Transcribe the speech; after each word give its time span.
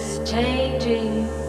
It's 0.00 0.30
changing. 0.30 1.47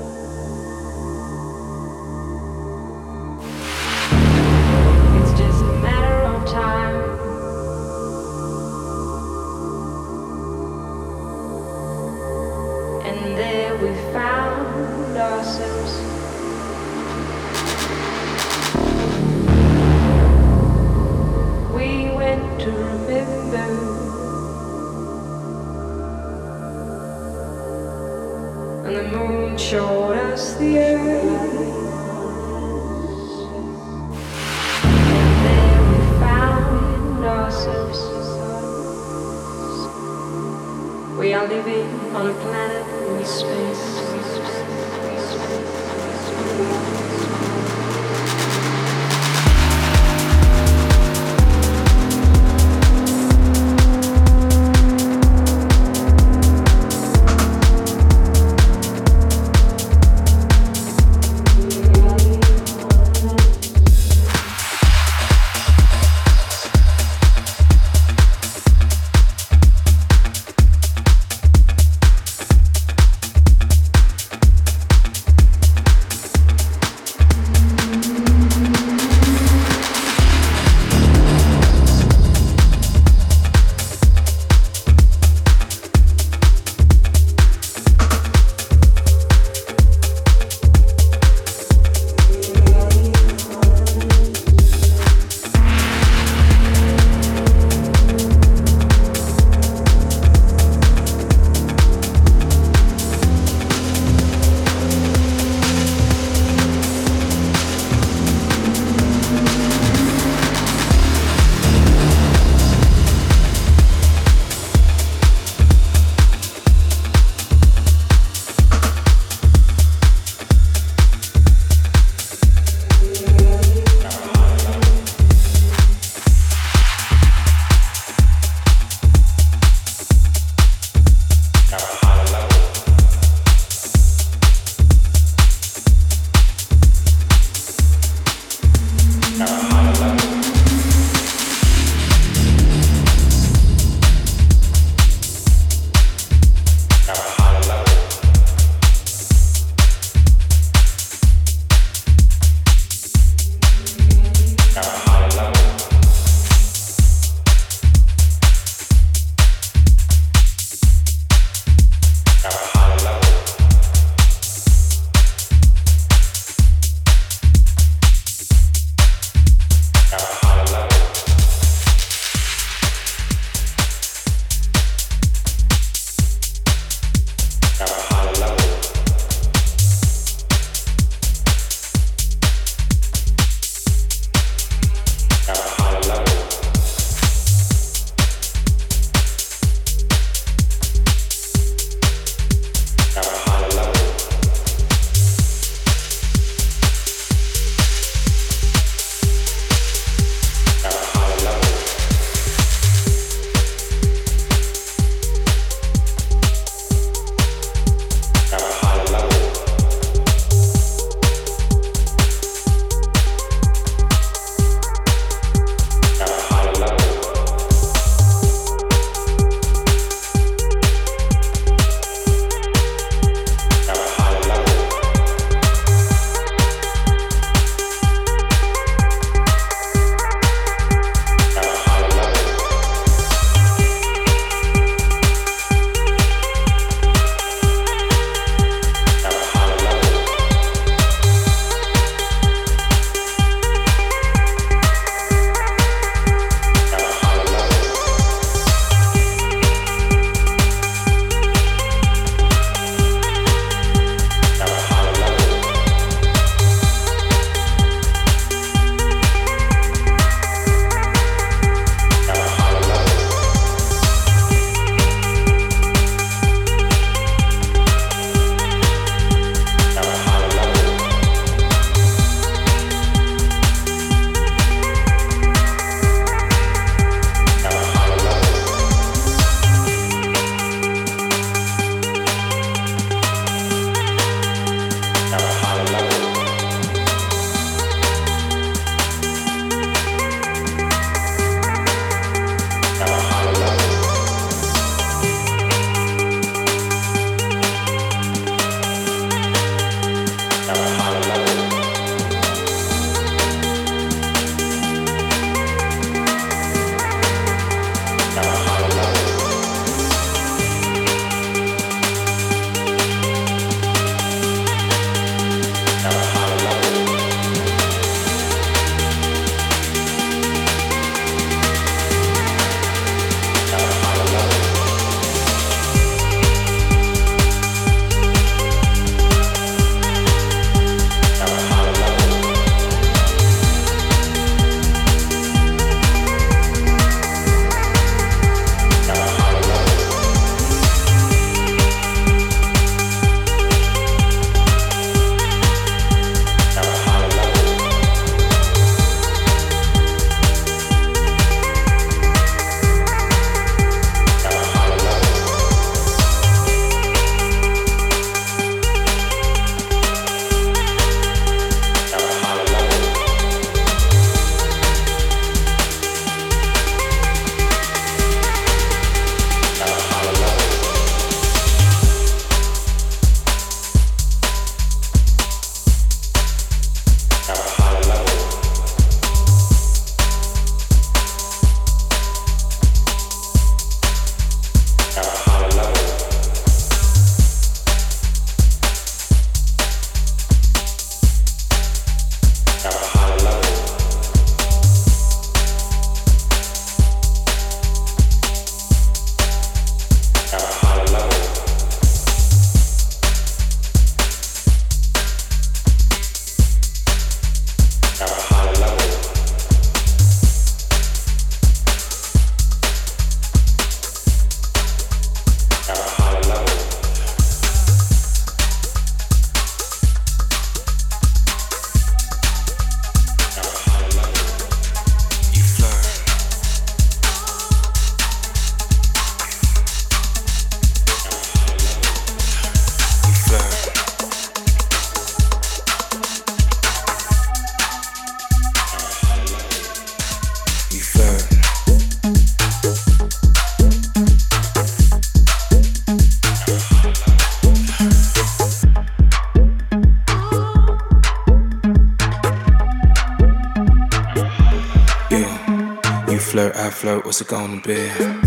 What's 457.29 457.41
it 457.41 457.47
gonna 457.47 457.79
be? 457.81 458.38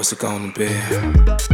What's 0.00 0.12
it 0.12 0.18
gonna 0.18 0.50
be? 0.52 1.49